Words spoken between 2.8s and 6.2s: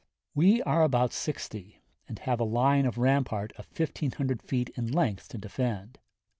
of rampart of 1500 feet in length to defend.